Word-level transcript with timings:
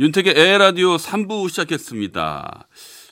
윤택의 0.00 0.32
에라디오 0.34 0.96
3부 0.96 1.50
시작했습니다. 1.50 2.68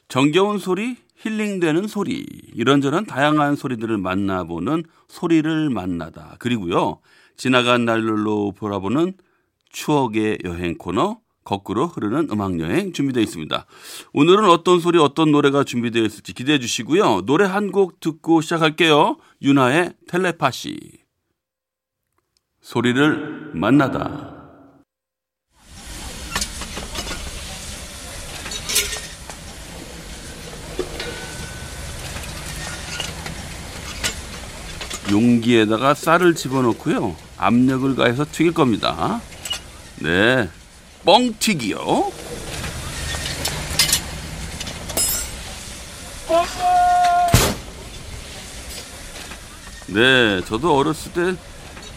정겨운 0.08 0.58
소리, 0.58 0.96
힐링되는 1.16 1.86
소리, 1.86 2.24
이런저런 2.54 3.04
다양한 3.04 3.56
소리들을 3.56 3.98
만나보는 3.98 4.84
소리를 5.06 5.68
만나다. 5.68 6.36
그리고요, 6.38 7.00
지나간 7.36 7.84
날로 7.84 8.54
돌아보는 8.58 9.12
추억의 9.68 10.38
여행 10.44 10.78
코너, 10.78 11.20
거꾸로 11.44 11.88
흐르는 11.88 12.28
음악 12.32 12.58
여행 12.58 12.94
준비되어 12.94 13.22
있습니다. 13.22 13.66
오늘은 14.14 14.48
어떤 14.48 14.80
소리, 14.80 14.98
어떤 14.98 15.30
노래가 15.30 15.64
준비되어 15.64 16.02
있을지 16.02 16.32
기대해 16.32 16.58
주시고요. 16.58 17.26
노래 17.26 17.44
한 17.44 17.70
곡 17.70 18.00
듣고 18.00 18.40
시작할게요. 18.40 19.18
윤하의 19.42 19.92
텔레파시. 20.08 20.78
소리를 22.62 23.50
만나다. 23.52 24.37
용기에다가 35.10 35.94
쌀을 35.94 36.34
집어넣고요. 36.34 37.16
압력을 37.36 37.94
가해서 37.96 38.24
튀길 38.30 38.52
겁니다. 38.54 39.20
네. 40.00 40.48
뻥튀기요. 41.04 42.12
네, 49.88 50.40
저도 50.44 50.76
어렸을 50.76 51.12
때 51.12 51.34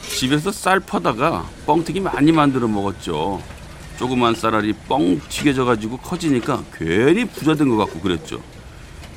집에서 0.08 0.52
쌀 0.52 0.80
퍼다가 0.80 1.46
뻥튀기 1.66 2.00
많이 2.00 2.32
만들어 2.32 2.68
먹었죠. 2.68 3.42
조그만 3.98 4.34
쌀알이 4.34 4.74
뻥 4.88 5.20
튀겨져 5.30 5.66
가지고 5.66 5.98
커지니까 5.98 6.64
괜히 6.74 7.26
부자 7.26 7.56
된 7.56 7.70
것 7.70 7.78
같고 7.78 8.00
그랬죠. 8.00 8.42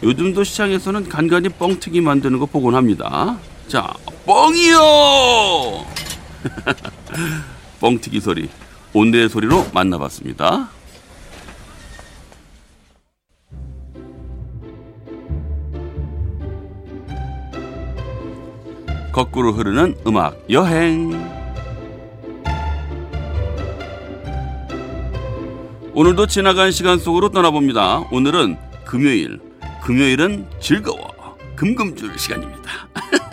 요즘도 0.03 0.45
시장에서는 0.45 1.09
간간히 1.09 1.49
뻥튀기 1.49 2.01
만드는 2.01 2.39
거 2.39 2.47
보곤 2.47 2.75
합니다. 2.75 3.39
자, 3.69 3.93
뻥이요! 4.27 5.87
뻥튀기 7.81 8.21
소리, 8.21 8.49
온대의 8.93 9.29
소리로 9.29 9.67
만나봤습니다. 9.73 10.69
거꾸로 19.13 19.53
흐르는 19.53 19.97
음악 20.07 20.45
여행. 20.51 21.13
오늘도 25.95 26.27
지나간 26.27 26.73
시간 26.73 26.99
속으로 26.99 27.29
떠나봅니다. 27.29 28.01
오늘은 28.11 28.57
금요일. 28.85 29.39
금요일은 29.85 30.49
즐거워. 30.61 31.15
금금줄 31.55 32.19
시간입니다. 32.19 32.89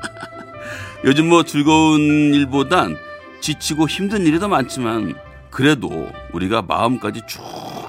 요즘 1.03 1.29
뭐 1.29 1.43
즐거운 1.43 1.99
일보단 2.33 2.95
지치고 3.41 3.87
힘든 3.87 4.25
일이 4.27 4.39
더 4.39 4.47
많지만 4.47 5.15
그래도 5.49 6.07
우리가 6.31 6.61
마음까지 6.61 7.21
쭉 7.27 7.41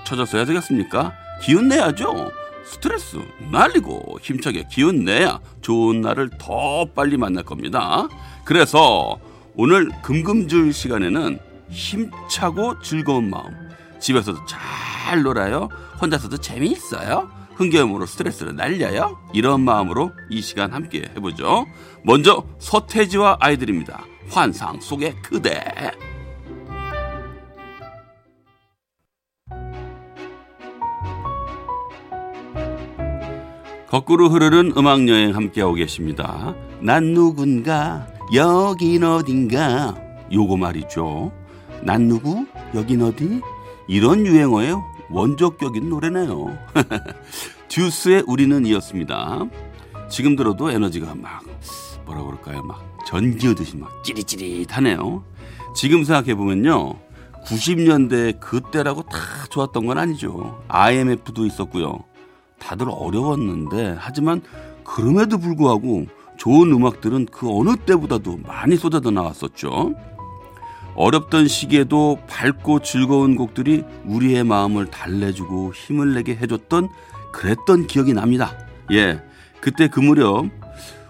쳐져서 0.05 0.39
야 0.39 0.45
되겠습니까? 0.45 1.13
기운 1.43 1.69
내야죠. 1.69 2.31
스트레스 2.65 3.19
날리고 3.51 4.19
힘차게 4.23 4.67
기운 4.71 5.05
내야 5.05 5.41
좋은 5.61 6.01
날을 6.01 6.31
더 6.39 6.87
빨리 6.95 7.19
만날 7.19 7.45
겁니다. 7.45 8.09
그래서 8.45 9.19
오늘 9.57 9.91
금금줄 10.03 10.73
시간에는 10.73 11.39
힘차고 11.69 12.81
즐거운 12.81 13.29
마음 13.29 13.45
집에서도 14.01 14.39
잘 14.47 15.23
놀아요. 15.23 15.69
혼자서도 16.01 16.39
재미있어요. 16.39 17.31
흥겨움으로 17.55 18.07
스트레스를 18.07 18.57
날려요. 18.57 19.19
이런 19.33 19.61
마음으로 19.63 20.13
이 20.31 20.41
시간 20.41 20.73
함께 20.73 21.03
해보죠. 21.17 21.67
먼저 22.05 22.45
서태지와 22.59 23.39
아이들입니다. 23.41 24.05
환상 24.29 24.81
속의 24.81 25.15
그대. 25.23 25.63
거꾸로 33.89 34.31
흐르는 34.31 34.73
음악 34.79 35.07
여행 35.09 35.37
함께하고 35.37 35.75
계십니다. 35.75 36.55
난 36.81 37.13
누군가 37.13 38.07
여긴 38.33 39.05
어딘가 39.05 39.95
요거 40.33 40.57
말이죠. 40.57 41.31
난 41.83 42.09
누구 42.09 42.47
여긴 42.75 43.03
어디 43.03 43.43
이런 43.89 44.25
유행어의 44.25 44.75
원조격인 45.13 45.89
노래네요. 45.89 46.59
듀스의 47.69 48.25
우리는 48.27 48.65
이었습니다. 48.67 49.45
지금 50.09 50.37
들어도 50.37 50.71
에너지가 50.71 51.15
막 51.15 51.43
뭐라 52.05 52.23
그럴까요? 52.23 52.63
막 52.63 52.83
전기오듯이 53.07 53.77
막 53.77 54.03
찌릿찌릿하네요. 54.05 55.23
지금 55.75 56.05
생각해 56.05 56.35
보면요. 56.35 56.95
90년대 57.47 58.41
그때라고 58.41 59.03
다 59.03 59.19
좋았던 59.51 59.87
건 59.87 59.99
아니죠. 59.99 60.63
IMF도 60.69 61.47
있었고요. 61.47 62.05
다들 62.59 62.87
어려웠는데 62.91 63.97
하지만 63.99 64.41
그럼에도 64.85 65.39
불구하고 65.39 66.07
좋은 66.37 66.71
음악들은 66.73 67.27
그 67.27 67.49
어느 67.51 67.77
때보다도 67.77 68.39
많이 68.39 68.77
쏟아져 68.77 69.11
나왔었죠. 69.11 69.95
어렵던 70.95 71.49
시기에도 71.49 72.19
밝고 72.29 72.81
즐거운 72.81 73.37
곡들이 73.37 73.85
우리의 74.05 74.45
마음을 74.45 74.87
달래주고 74.87 75.73
힘을 75.75 76.15
내게 76.15 76.35
해줬던 76.35 76.89
그랬던 77.33 77.87
기억이 77.87 78.13
납니다. 78.13 78.57
예, 78.93 79.23
그때 79.61 79.89
그 79.89 80.01
무렵 80.01 80.47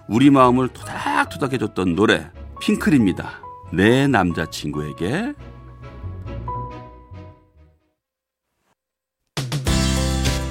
우리 0.08 0.30
마음을 0.30 0.68
토닥토닥 0.68 1.52
해줬던 1.54 1.94
노래 1.94 2.30
핑클입니다. 2.60 3.40
내 3.72 4.06
남자친구에게 4.06 5.34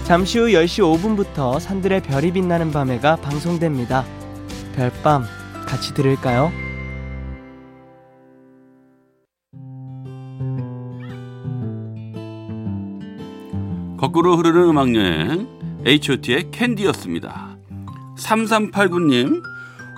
잠시 0.04 0.40
후 0.40 0.48
10시 0.48 1.00
5분부터 1.00 1.60
산들의 1.60 2.04
별이 2.04 2.34
빛나는 2.34 2.72
밤에가 2.72 3.16
방송됩니다. 3.18 4.04
별밤 4.76 5.24
같이 5.66 5.94
들을까요? 5.94 6.52
거꾸로 14.02 14.36
흐르는 14.36 14.70
음악여행 14.70 15.84
H.O.T의 15.86 16.50
캔디였습니다. 16.50 17.56
3389님 18.18 19.44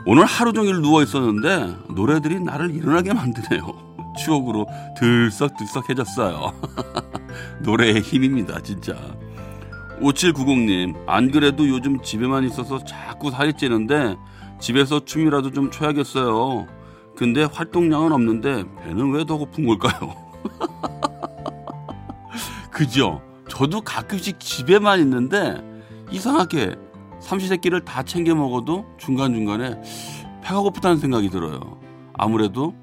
오늘 0.06 0.26
하루 0.26 0.52
종일 0.52 0.82
누워 0.82 1.02
있었는데 1.02 1.78
노래들이 1.96 2.42
나를 2.42 2.76
일어나게 2.76 3.14
만드네요. 3.14 3.66
추억으로 4.20 4.68
들썩들썩해졌어요. 5.00 6.54
노래의 7.64 8.02
힘입니다, 8.02 8.60
진짜. 8.62 8.94
5790님, 10.02 10.96
안 11.08 11.32
그래도 11.32 11.66
요즘 11.70 12.02
집에만 12.02 12.44
있어서 12.44 12.84
자꾸 12.84 13.32
살이 13.32 13.54
찌는데 13.54 14.18
집에서 14.60 15.00
춤이라도 15.06 15.52
좀 15.52 15.72
춰야겠어요. 15.72 16.68
근데 17.16 17.46
활동량은 17.46 18.12
없는데 18.12 18.66
배는 18.84 19.12
왜 19.14 19.24
더 19.24 19.38
고픈 19.38 19.66
걸까요? 19.66 20.14
그죠? 22.70 23.22
저도 23.54 23.82
가끔씩 23.82 24.40
집에만 24.40 25.00
있는데 25.02 25.64
이상하게 26.10 26.76
삼시세끼를 27.20 27.86
다 27.86 28.02
챙겨 28.02 28.34
먹어도 28.34 28.84
중간중간에 28.98 29.80
배가 30.42 30.60
고프다는 30.60 30.98
생각이 30.98 31.30
들어요. 31.30 31.80
아무래도 32.14 32.74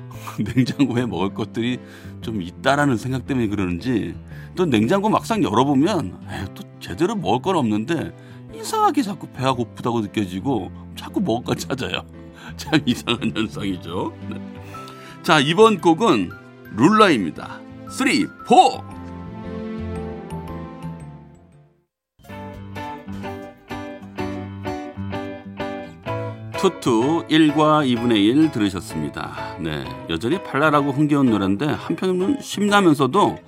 냉장고에 0.54 1.06
먹을 1.06 1.32
것들이 1.32 1.80
좀 2.20 2.42
있다라는 2.42 2.98
생각 2.98 3.26
때문에 3.26 3.46
그러는지 3.46 4.14
또 4.54 4.66
냉장고 4.66 5.08
막상 5.08 5.42
열어보면 5.42 6.20
또 6.54 6.62
제대로 6.78 7.16
먹을 7.16 7.40
건 7.40 7.56
없는데 7.56 8.14
이상하게 8.54 9.00
자꾸 9.00 9.28
배가 9.28 9.54
고프다고 9.54 10.02
느껴지고 10.02 10.70
자꾸 10.94 11.22
먹을 11.22 11.42
걸 11.42 11.56
찾아요. 11.56 12.02
참 12.58 12.78
이상한 12.84 13.32
현상이죠. 13.34 14.12
네. 14.28 14.40
자 15.22 15.40
이번 15.40 15.80
곡은 15.80 16.30
룰라입니다. 16.76 17.60
3, 17.88 18.08
4 18.46 18.97
투투 26.58 27.26
1과 27.28 27.86
2분의 27.86 28.16
1 28.16 28.50
들으셨습니다. 28.50 29.56
네, 29.60 29.84
여전히 30.10 30.42
발랄하고 30.42 30.90
흥겨운 30.90 31.26
노래인데 31.30 31.66
한편으로는 31.66 32.40
심나면서도 32.40 33.38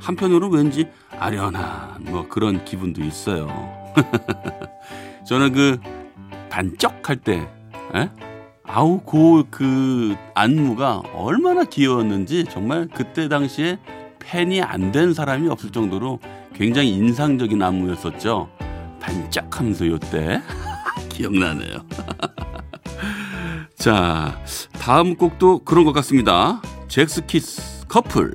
한편으로 0.00 0.48
왠지 0.48 0.88
아련한 1.18 2.04
뭐 2.10 2.26
그런 2.28 2.64
기분도 2.64 3.02
있어요. 3.02 3.46
저는 5.26 5.52
그 5.52 5.78
반짝할 6.50 7.16
때, 7.16 7.48
에? 7.94 8.10
아우 8.64 8.98
고그 9.00 10.16
안무가 10.34 11.02
얼마나 11.14 11.62
귀여웠는지 11.64 12.44
정말 12.50 12.88
그때 12.92 13.28
당시에 13.28 13.78
팬이 14.18 14.60
안 14.60 14.90
된 14.90 15.14
사람이 15.14 15.48
없을 15.48 15.70
정도로 15.70 16.18
굉장히 16.52 16.90
인상적인 16.94 17.62
안무였었죠. 17.62 18.48
반짝하면서 19.00 19.86
요때 19.86 20.42
기억나네요. 21.10 21.78
자, 23.86 24.36
다음 24.72 25.14
곡도 25.14 25.60
그런 25.60 25.84
것 25.84 25.92
같습니다. 25.92 26.60
잭스키스 26.88 27.86
커플. 27.86 28.34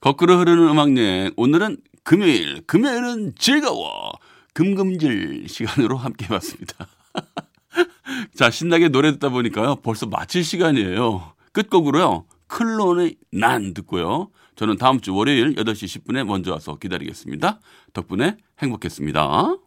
거꾸로 0.00 0.38
흐르는 0.38 0.66
음악 0.70 0.96
여행. 0.96 1.30
오늘은 1.36 1.76
금요일, 2.04 2.62
금요일은 2.66 3.34
즐거워. 3.36 4.12
금금질 4.54 5.44
시간으로 5.46 5.98
함께 5.98 6.24
해봤습니다. 6.24 6.86
자, 8.34 8.50
신나게 8.50 8.88
노래 8.88 9.12
듣다 9.12 9.28
보니까요. 9.28 9.76
벌써 9.82 10.06
마칠 10.06 10.44
시간이에요. 10.44 11.34
끝곡으로요. 11.52 12.24
클론의 12.46 13.16
난 13.30 13.74
듣고요. 13.74 14.30
저는 14.56 14.78
다음 14.78 15.00
주 15.00 15.14
월요일 15.14 15.54
8시 15.56 16.02
10분에 16.02 16.24
먼저 16.24 16.50
와서 16.50 16.76
기다리겠습니다. 16.76 17.60
덕분에 17.92 18.38
행복했습니다. 18.62 19.58